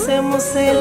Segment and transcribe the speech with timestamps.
[0.00, 0.77] hacemos el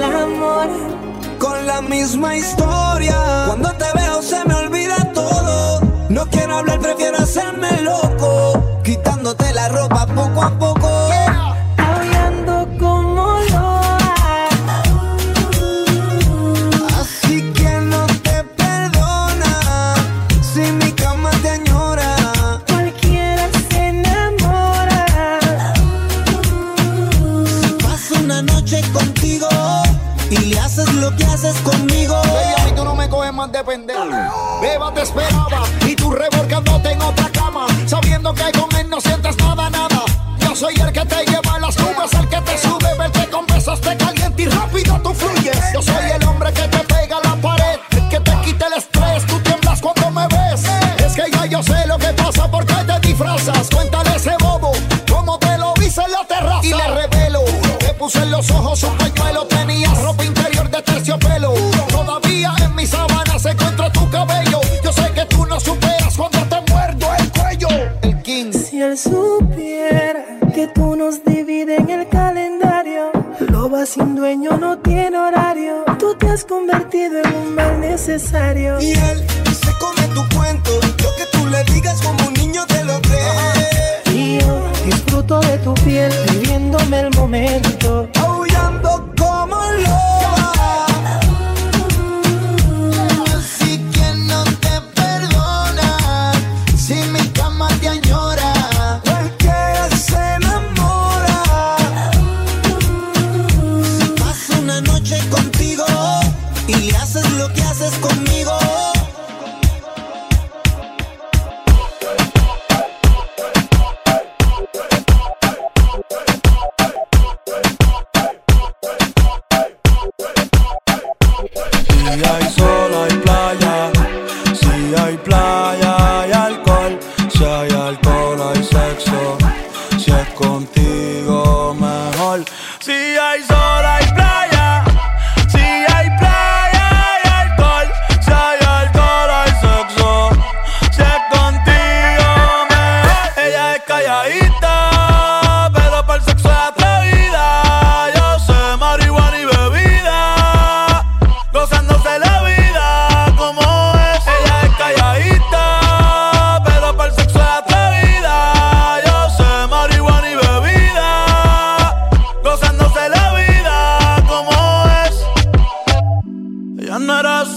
[78.18, 78.80] necesario.
[78.80, 79.07] Yeah.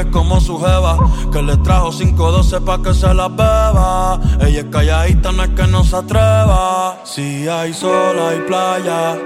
[0.00, 0.98] que es como su jeva.
[1.32, 4.20] Que le trajo 512 pa' que se la beba.
[4.40, 6.98] Ella es calladita, no es que no se atreva.
[7.04, 9.18] Si hay sol, hay playa.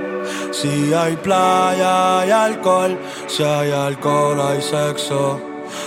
[0.52, 2.98] Si hay playa, hay alcohol.
[3.26, 5.40] Si hay alcohol, hay sexo.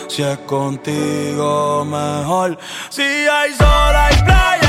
[0.08, 2.58] Si es contigo, mejor.
[2.90, 4.67] Si hay sol, hay playa.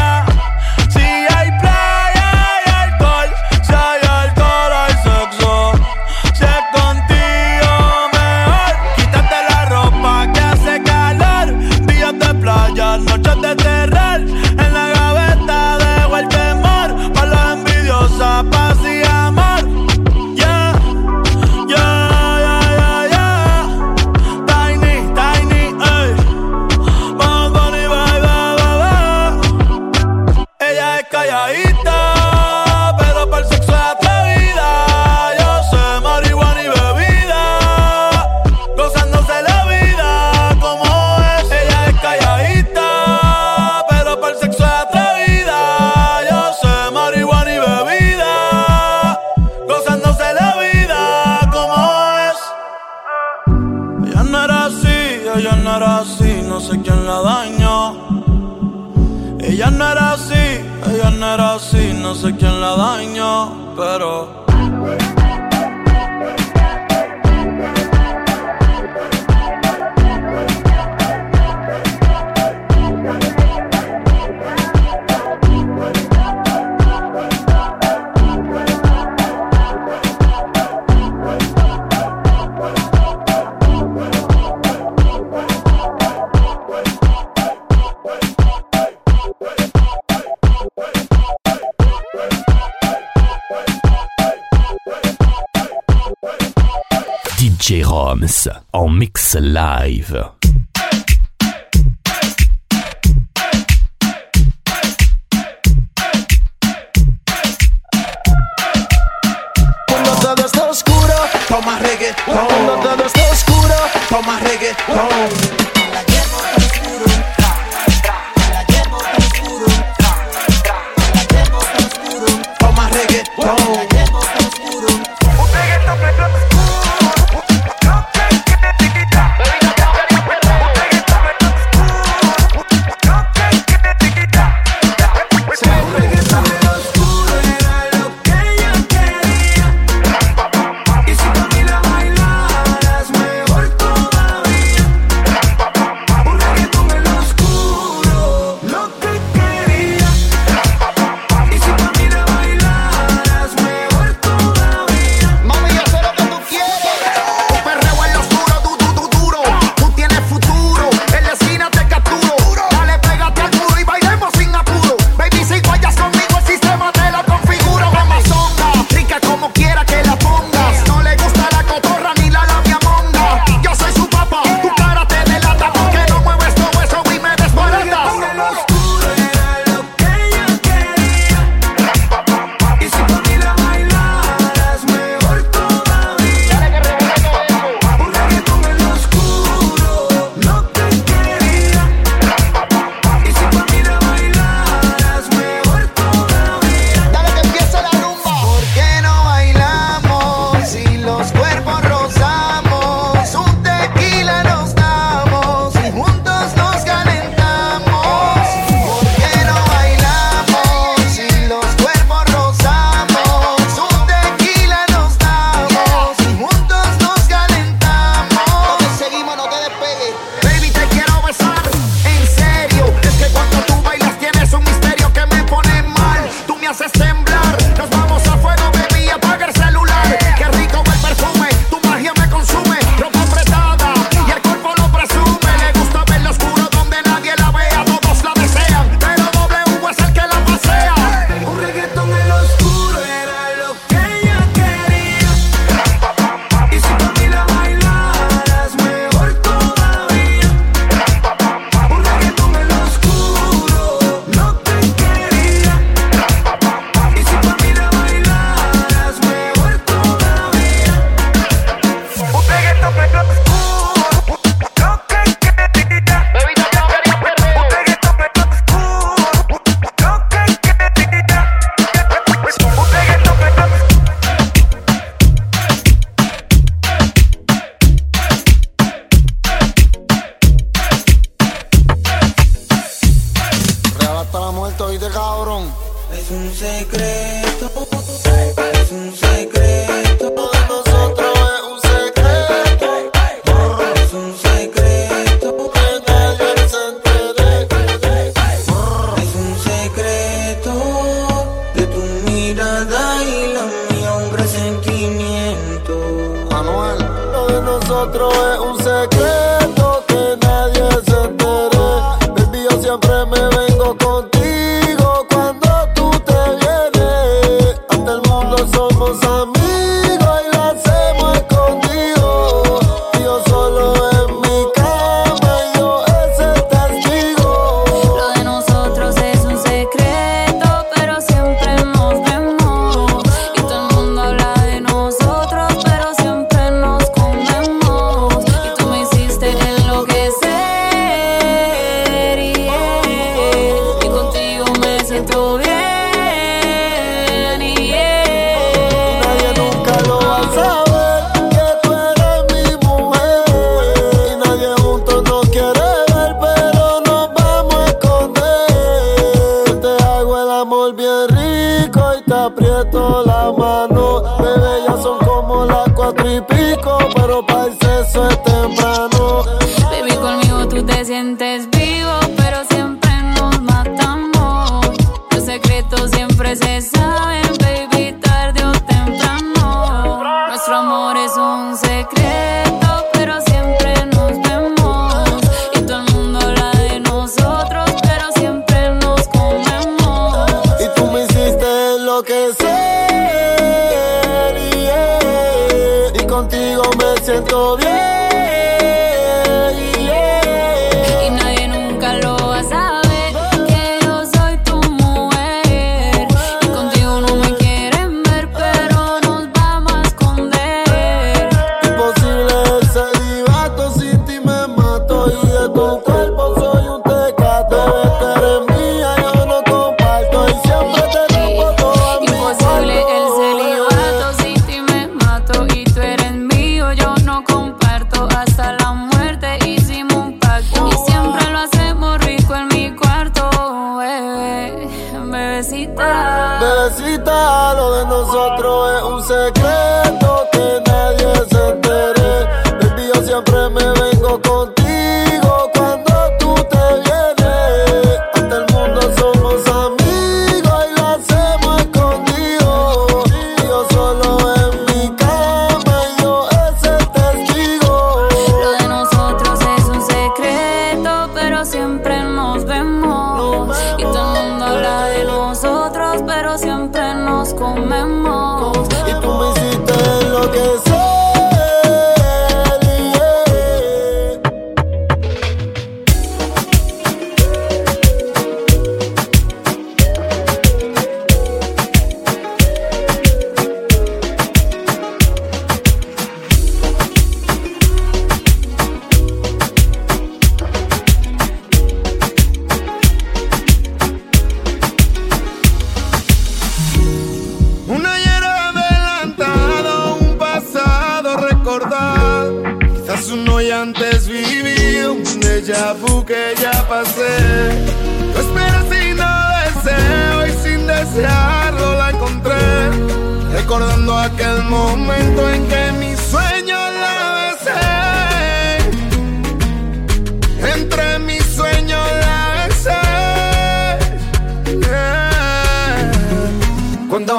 [396.49, 398.18] Contigo me siento bien.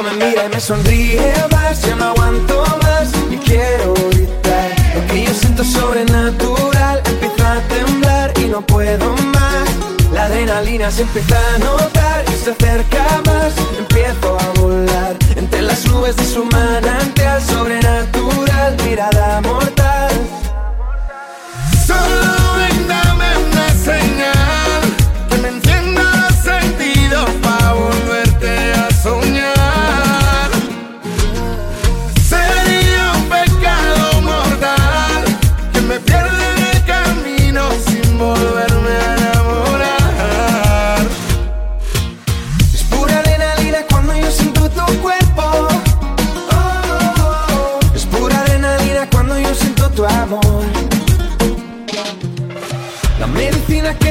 [0.03, 4.71] Me mira y me sonríe más, ya no aguanto más y quiero gritar.
[4.95, 9.69] Lo que yo siento sobrenatural, empieza a temblar y no puedo más.
[10.13, 13.53] La adrenalina se empieza a notar y se acerca más.
[13.77, 20.12] Empiezo a volar entre las nubes de su manantial sobrenatural, mirada mortal.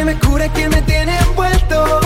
[0.08, 2.00] Me cura y que me tiene envuelto.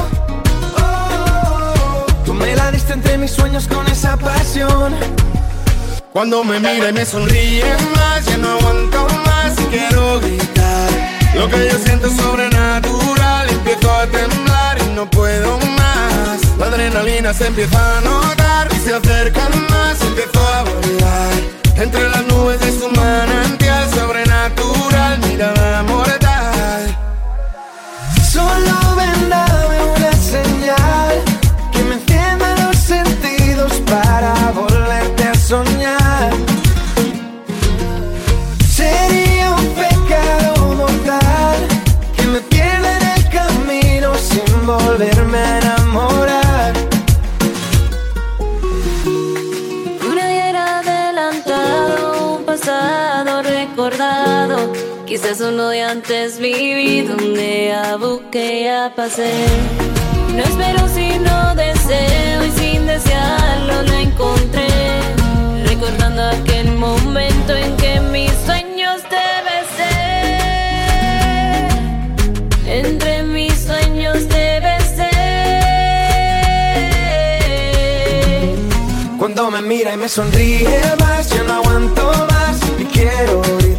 [0.77, 4.93] Oh, tú me la diste entre mis sueños con esa pasión.
[6.13, 10.91] Cuando me mira y me sonríe más, ya no aguanto más y quiero gritar.
[11.37, 16.41] Lo que yo siento es sobrenatural, empiezo a temblar y no puedo más.
[16.59, 21.35] La adrenalina se empieza a notar y se acercan más, empiezo a volar.
[21.77, 26.12] Entre las nubes de su manantial sobrenatural, mirada mortal.
[28.33, 28.82] Solo ven,
[55.23, 57.97] Quizás uno de antes vivido, un día
[58.33, 59.33] que ya pasé.
[60.35, 64.67] No espero sino deseo y sin desearlo lo encontré.
[65.65, 69.95] Recordando aquel momento en que mis sueños te besé.
[72.67, 75.11] Entre mis sueños te besé.
[79.63, 83.73] mira y me sonríe más Yo no aguanto más y quiero gritar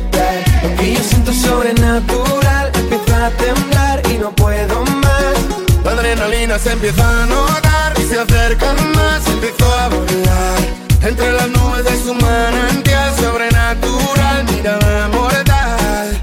[1.43, 5.36] Sobrenatural Empieza a temblar y no puedo más
[5.84, 10.60] La adrenalina se empieza a notar y se acercan más, empezó a volar.
[11.01, 16.21] Entre las nubes de su manantial sobrenatural, mirada mortal.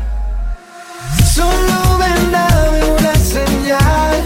[1.35, 4.19] Solo ven, dame una señal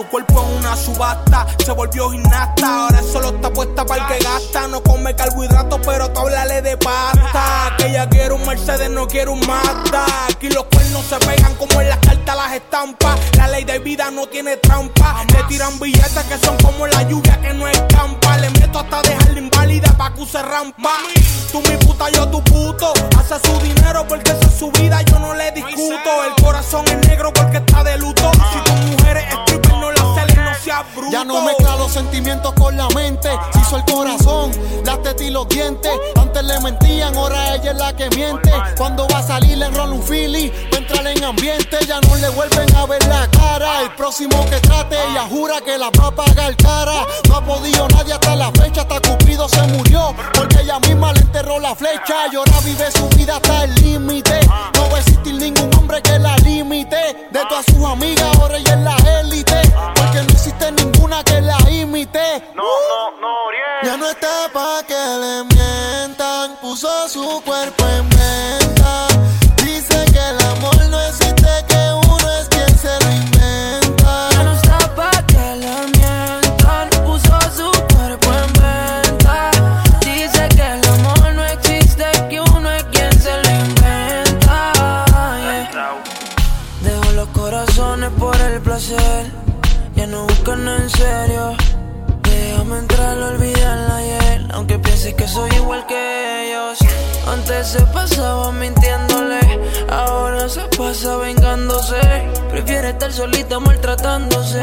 [0.00, 4.24] su cuerpo en una subasta, se volvió gimnasta, ahora solo está puesta para el que
[4.24, 4.66] gasta.
[4.68, 7.74] No come carbohidratos, pero tú háblale de pasta.
[7.76, 10.06] Que ella quiere un Mercedes, no quiere un Mazda.
[10.30, 13.18] Aquí los cuernos se pegan como en las cartas las estampas.
[13.36, 15.24] La ley de vida no tiene trampa.
[15.34, 18.38] Le tiran billetes que son como la lluvia que no escampa.
[18.38, 20.92] Le meto hasta dejarla inválida pa' que use rampa.
[21.52, 22.92] Tú mi puta, yo tu puto.
[23.18, 26.24] Hace su dinero porque esa es su vida, yo no le discuto.
[26.24, 28.30] El corazón es negro porque está de luto.
[28.52, 29.69] Si tu mujer es
[31.10, 33.28] Ya no mezcla los sentimientos con la mente.
[33.52, 34.52] Se hizo el corazón,
[34.84, 35.90] las tetas y los dientes.
[36.16, 38.52] Antes le mentían, ahora ella es la que miente.
[38.76, 41.78] Cuando va a salir le enrola un Philly, va a entrar en ambiente.
[41.86, 43.82] Ya no le vuelven a ver la cara.
[43.82, 47.04] El próximo que trate, ella jura que la va a pagar cara.
[47.28, 50.14] No ha podido nadie hasta la fecha, hasta Cupido se murió.
[50.34, 52.28] Porque ella misma le enterró la flecha.
[52.32, 54.38] Y ahora vive su vida hasta el límite.
[54.74, 57.28] No va a existir ningún hombre que la limite.
[57.32, 59.60] De todas sus amigas, ahora ella es la élite.
[59.96, 62.42] Porque no existe ninguna que la imite.
[62.54, 63.34] No, no, no,
[63.82, 66.56] Ya no está pa' que le mientan.
[66.60, 67.79] Puso su cuerpo
[102.90, 104.60] estar solita maltratándose.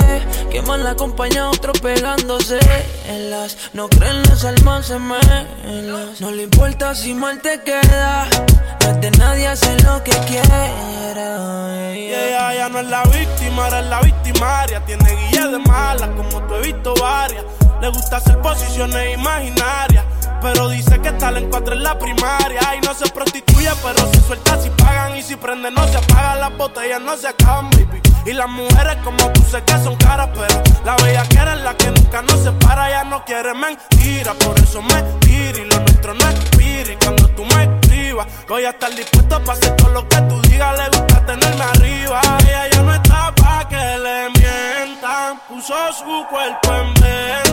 [0.52, 2.60] Que mal acompaña otro pegándose.
[3.08, 6.22] En las no creen las almas se melas.
[6.22, 8.28] No le importa si mal te queda.
[8.82, 11.94] No es de nadie hacer lo que quiera.
[11.96, 14.86] Y ella ya no es la víctima, es la victimaria.
[14.86, 17.44] Tiene guía de malas, como tú he visto varias.
[17.82, 20.06] Le gusta hacer posiciones imaginarias.
[20.42, 22.76] Pero dice que tal en cuatro en la primaria.
[22.78, 25.18] Y no se prostituye, pero se suelta si pagan.
[25.18, 26.40] Y si prende, no se apagan.
[26.40, 28.02] Las botellas no se acaban, baby.
[28.26, 31.78] Y las mujeres como tú sé que son caras, pero la bella que es la
[31.78, 32.90] que nunca no se para.
[32.90, 35.60] Ya no quiere mentira, por eso me tira.
[35.60, 36.92] Y lo nuestro no es pira.
[36.92, 40.42] Y cuando tú me escribas, voy a estar dispuesto para hacer todo lo que tú
[40.42, 40.78] digas.
[40.78, 42.22] Le gusta tenerme arriba.
[42.42, 45.40] Ella ya no está pa' que le mientan.
[45.48, 47.47] Puso su cuerpo en venta.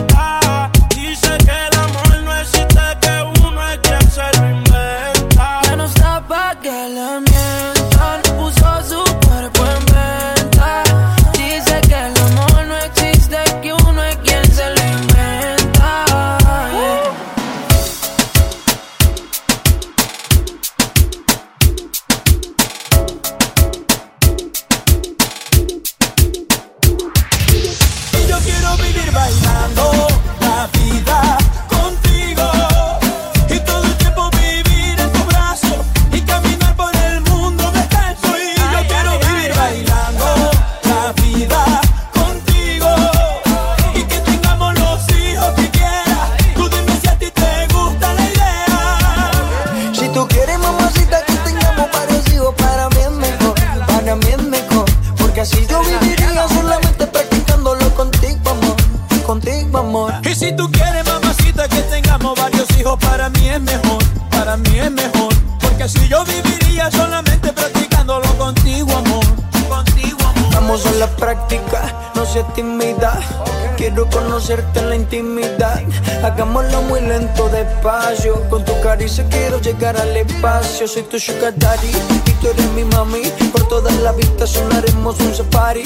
[73.77, 75.81] Quiero conocerte en la intimidad.
[76.21, 78.41] Hagámoslo muy lento, despacio.
[78.49, 80.85] Con tu caricia quiero llegar al espacio.
[80.85, 83.21] Soy tu sugar y tú eres mi mami.
[83.53, 85.83] Por toda la vista sonaremos un safari.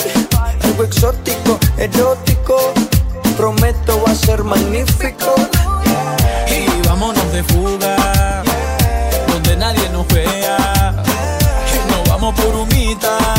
[0.64, 2.58] Algo exótico, erótico.
[3.38, 5.36] Prometo va a ser magnífico.
[6.48, 8.44] Y vámonos de fuga,
[9.28, 10.96] donde nadie nos vea.
[11.76, 13.39] Y nos vamos por humita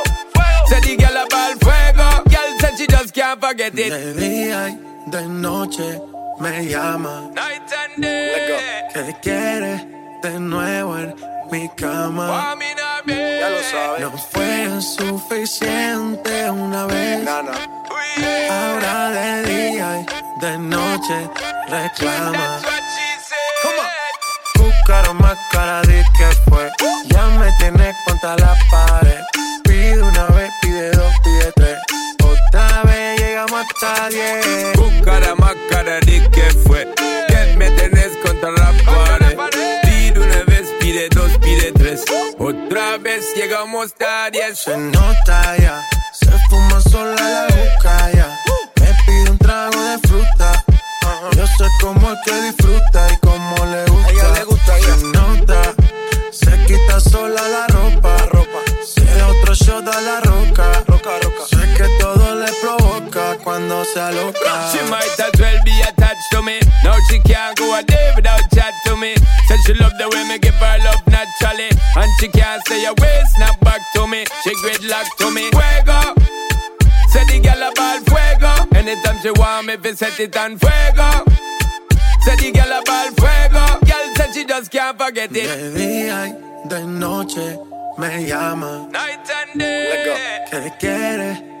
[2.81, 3.91] she just can't forget it.
[3.91, 6.01] De día y de noche
[6.39, 7.29] me llama.
[7.33, 8.89] Night and day.
[8.93, 9.73] Que quiere
[10.23, 11.15] de nuevo en
[11.51, 12.55] mi cama.
[13.07, 14.01] Ya lo sabes.
[14.01, 17.27] No fue suficiente una vez.
[18.49, 21.29] Ahora de día y de noche
[21.67, 22.61] reclama.
[24.55, 26.69] Buscaron más cara de que fue.
[27.09, 29.21] Ya me tienes contra la pared.
[29.63, 31.40] Pide una vez, pide dos, pide
[33.61, 34.73] hasta diez.
[34.75, 36.87] Buscara más cara de que fue.
[37.27, 39.37] Que me tenés contra la pared.
[39.83, 42.03] Pide una vez, pide dos, pide tres.
[42.37, 44.59] Otra vez llegamos a diez.
[44.59, 45.81] Se nota ya,
[46.13, 48.37] se fuma sola la boca ya.
[48.79, 50.63] Me pide un trago de fruta.
[51.35, 54.50] Yo sé cómo es que disfruta y cómo le gusta.
[63.93, 64.71] Cuando se aloca.
[64.71, 66.59] She might as well be attached to me.
[66.83, 69.15] Now she can't go a day without chat to me.
[69.47, 71.69] Said she love the way me give her love naturally.
[71.95, 74.25] And she can't say away, snap back to me.
[74.43, 75.49] She gridlock to me.
[75.51, 76.15] Fuego.
[77.09, 78.77] Say the girl about fuego.
[78.77, 81.25] Anytime she want me, fi set it on fuego.
[82.21, 83.85] Say the girl about fuego.
[83.85, 85.47] Girl said she just can't forget it.
[85.47, 87.59] De día y de noche
[87.97, 88.87] me llama.
[88.91, 90.45] Night and day.
[90.49, 91.60] Que quiere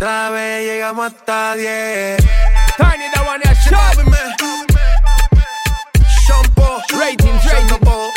[0.00, 2.18] Otra vez llegamos hasta diez.
[2.76, 4.16] Tiny the one that show me.
[6.24, 6.78] Shampoo.
[6.96, 8.12] Ratings, ratings.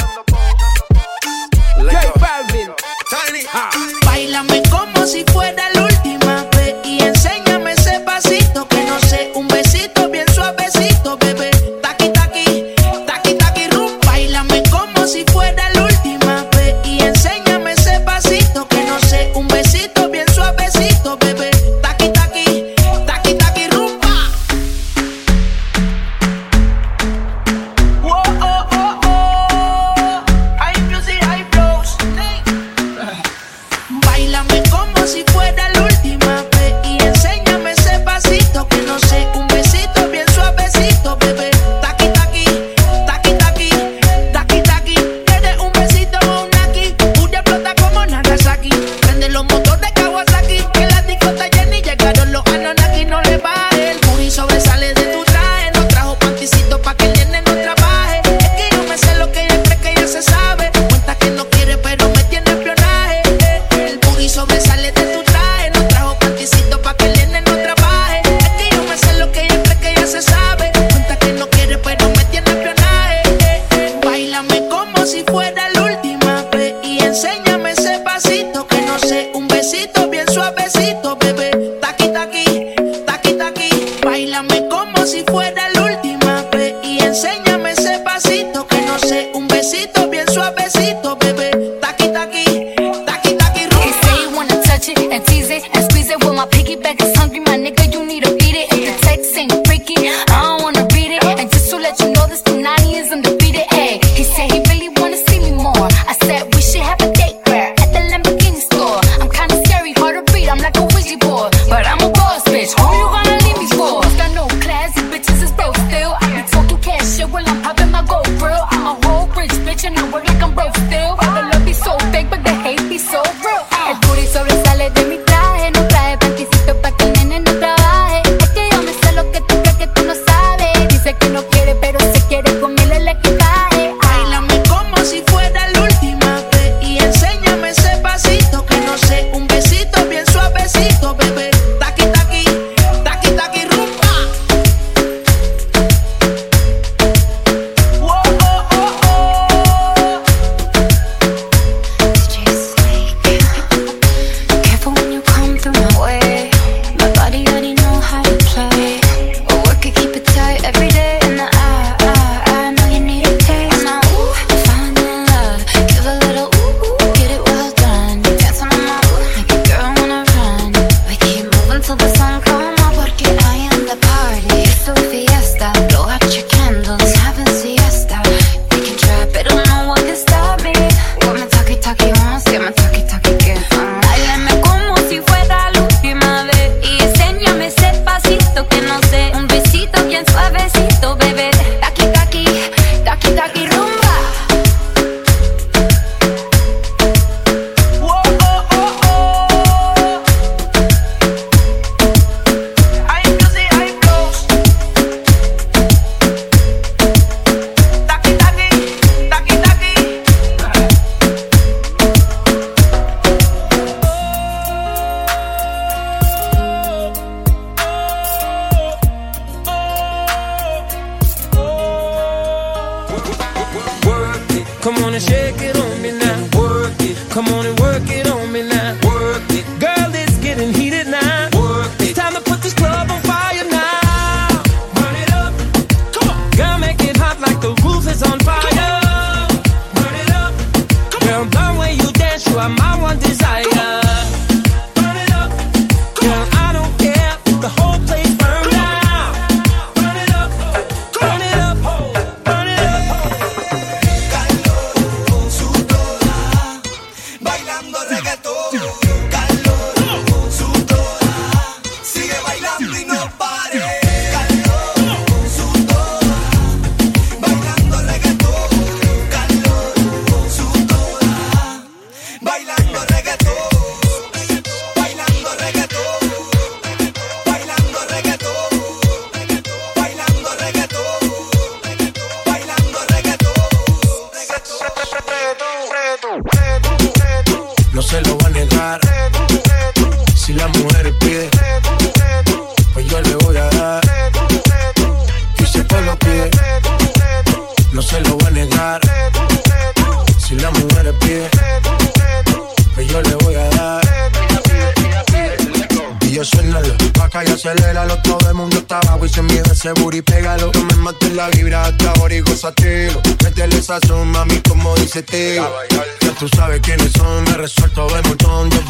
[1.78, 2.72] J Balvin.
[3.10, 3.46] Tiny.
[3.52, 3.72] Ah.
[4.06, 7.41] Bailame como si fuera la última vez y enséñame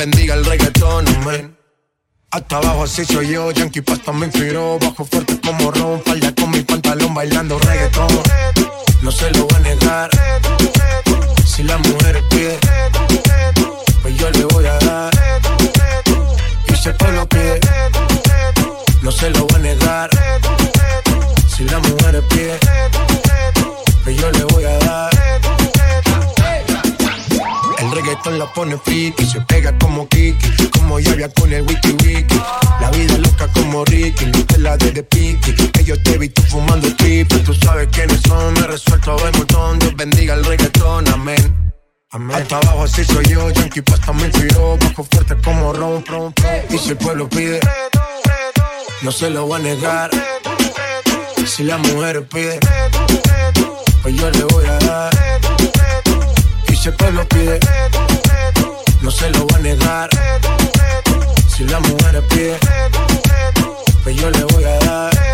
[0.01, 1.55] bendiga el reggaetón, amén.
[2.31, 6.49] Hasta abajo así soy yo, Yankee Pasta me inspiró Bajo fuerte como Ron, falda con
[6.49, 8.07] mi pantalón bailando reggaetón.
[9.03, 10.09] No se lo voy a negar.
[11.45, 12.57] Si la mujer pide
[14.01, 15.11] Pues yo le voy a dar.
[16.67, 17.59] Y si el pueblo pide
[19.03, 20.09] No se lo voy a negar.
[21.55, 22.57] Si la mujer pide
[24.03, 25.10] Pues yo le voy a dar
[27.91, 32.41] el reggaetón la pone friki, se pega como Kiki, como Yaya con el wiki wiki.
[32.79, 35.53] La vida loca como Ricky, la de de Piki.
[35.71, 39.79] Que yo te vi tú fumando triple, tú sabes quiénes son, me resuelto de montón.
[39.79, 41.73] Dios bendiga el reggaetón, amén.
[42.11, 42.37] Amén.
[42.37, 46.33] Hasta abajo así soy yo, Yankee Pasta me inspiró, bajo fuerte como ron, ron.
[46.69, 47.59] Y si el pueblo pide,
[49.01, 50.11] no se lo voy a negar.
[51.45, 52.59] Si la mujer pide,
[54.01, 55.11] pues yo le voy a dar.
[56.81, 57.59] Y si el pueblo pide,
[59.03, 60.09] no se lo voy a negar.
[61.47, 62.57] Si la mujer pide,
[64.03, 65.30] pues yo le voy a dar.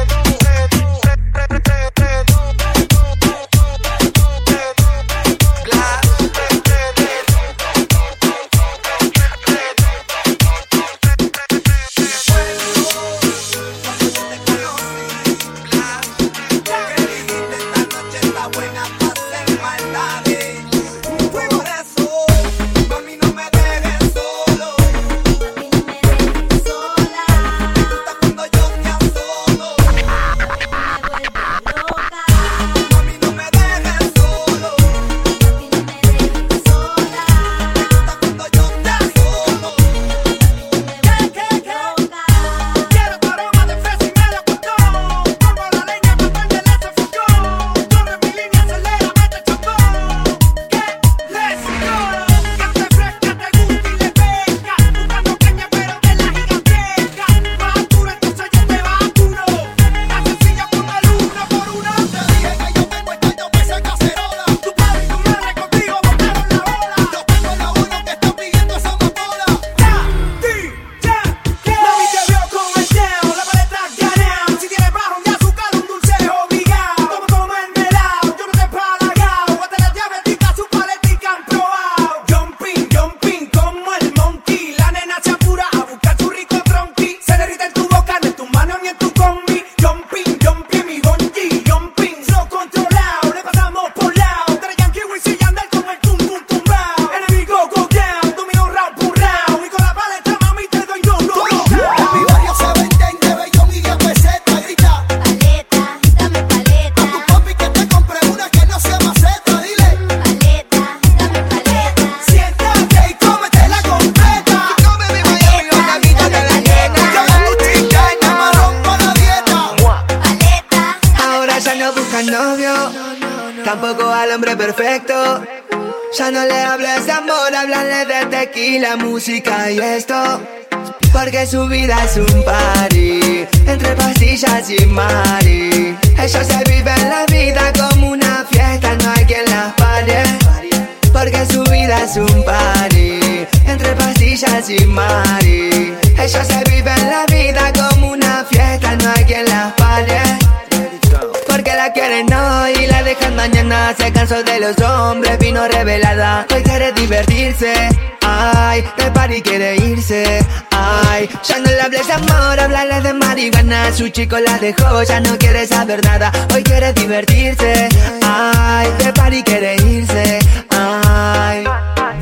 [164.59, 166.31] Dejó, ya no quiere saber nada.
[166.53, 167.89] Hoy quiere divertirse,
[168.23, 170.39] ay De party quiere irse,
[170.69, 171.63] ay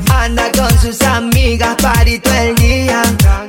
[0.08, 3.02] Anda con sus amigas, party todo el día,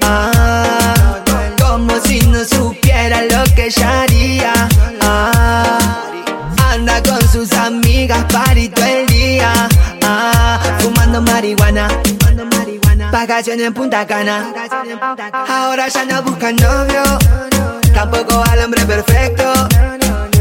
[0.03, 1.17] ah
[1.59, 4.53] Como si no supiera lo que ella haría,
[5.01, 5.79] ah
[6.71, 9.51] Anda con sus amigas, party todo el día,
[10.03, 11.87] ah Fumando marihuana,
[13.11, 14.53] vacaciones en Punta Cana.
[15.47, 17.03] Ahora ya no buscan novio,
[17.97, 19.43] tampoco al hombre perfecto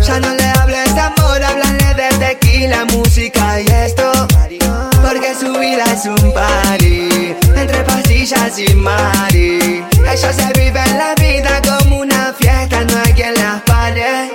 [0.06, 4.12] Ya no le hables de amor, háblale de tequila, música y esto
[5.02, 9.82] Porque su vida es un party, entre pastillas y mari
[10.12, 14.30] Ellos se viven la vida como una fiesta, no hay quien las pare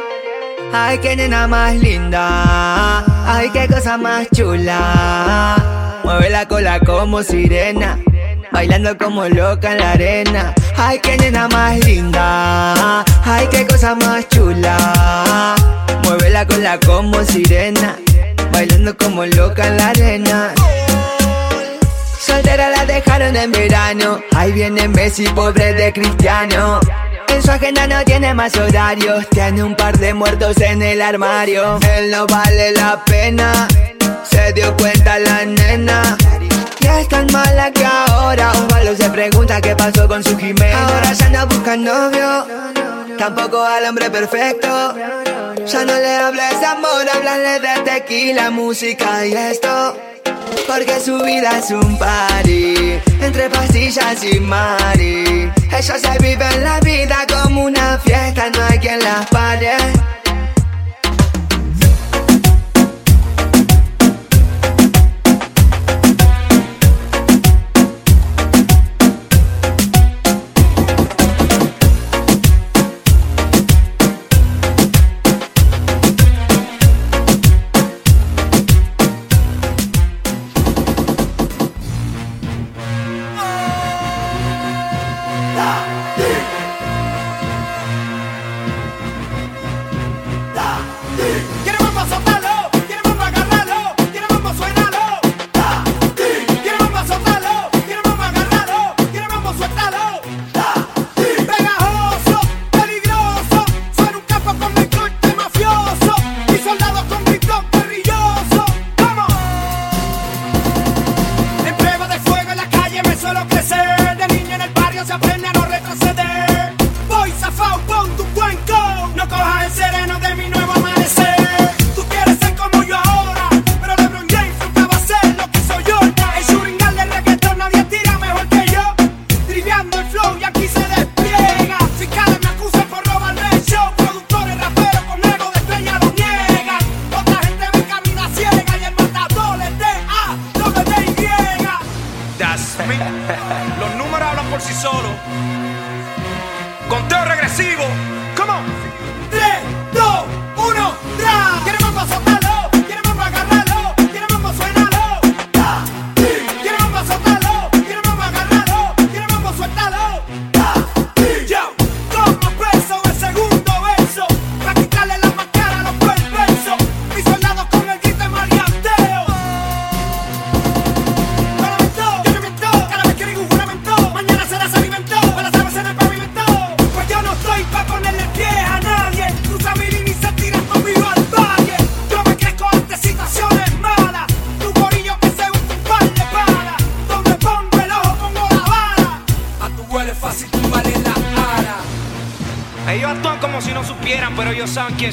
[0.73, 3.03] Ay, qué nena más linda.
[3.25, 5.57] Ay, qué cosa más chula.
[6.05, 7.99] Mueve la cola como sirena
[8.51, 10.53] bailando como loca en la arena.
[10.77, 15.55] Ay, qué nena más linda, ay, qué cosa más chula.
[16.03, 17.97] Muévela con la como sirena,
[18.51, 20.53] bailando como loca en la arena.
[22.19, 26.79] Soltera la dejaron en verano, ahí viene Messi, pobre de cristiano.
[27.27, 31.79] En su agenda no tiene más horarios, tiene un par de muertos en el armario.
[31.97, 33.67] Él no vale la pena,
[34.29, 36.17] se dio cuenta la nena.
[36.81, 40.87] Ya es tan mala que ahora Osvaldo se pregunta qué pasó con su Jimena.
[40.87, 42.45] Ahora ya anda buscando novio
[43.17, 44.95] Tampoco al hombre perfecto.
[45.67, 49.95] Ya no le hables de amor, háblale de tequila, música y esto.
[50.67, 55.51] Porque su vida es un party Entre pastillas y mari.
[55.71, 59.75] Ellos se viven la vida como una fiesta No hay quien las pare.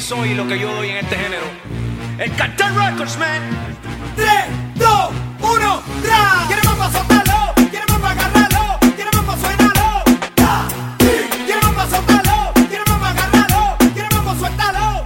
[0.09, 1.45] soy y lo que yo doy en este género.
[2.17, 3.43] El Cartel Records, man.
[4.15, 4.27] 3,
[4.73, 6.45] 2, 1, ¡tra!
[6.47, 7.53] ¿Quieres más azotarlo?
[7.69, 8.79] ¿Quieres más agarrarlo?
[8.95, 10.03] ¿Quieres más suenarlo?
[11.45, 12.53] ¿Quieres más azotarlo?
[13.93, 15.05] ¿Quieres más suéltalo?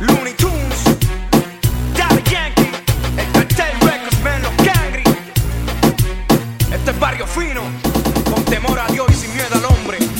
[0.00, 0.84] Looney Tunes,
[1.98, 2.70] Daddy Yankee,
[3.18, 5.04] el Cartel Records, man, los Cangri.
[6.72, 7.60] Este es barrio fino,
[8.32, 10.13] con temor a Dios y sin miedo al hombre.